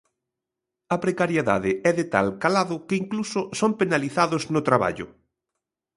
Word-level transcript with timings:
A 0.95 0.97
precariedade 1.03 1.71
é 1.89 1.91
de 1.99 2.05
tal 2.13 2.27
calado 2.43 2.75
que 2.87 2.99
incluso 3.01 3.41
son 3.59 3.71
penalizados 3.81 4.43
no 4.53 4.61
traballo. 4.69 5.07